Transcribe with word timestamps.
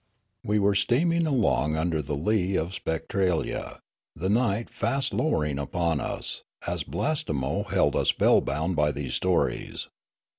"We 0.43 0.57
were 0.57 0.73
steaming 0.73 1.27
along 1.27 1.75
under 1.75 2.01
the 2.01 2.15
lee 2.15 2.55
of 2.55 2.73
Spectra 2.73 3.35
lia, 3.35 3.81
the 4.15 4.29
night 4.29 4.67
fast 4.71 5.13
lowering 5.13 5.59
upon 5.59 5.99
us, 6.01 6.41
as 6.65 6.83
Blastemo 6.83 7.67
held 7.69 7.95
us 7.95 8.09
spellbound 8.09 8.75
by 8.75 8.93
these 8.93 9.13
stories. 9.13 9.89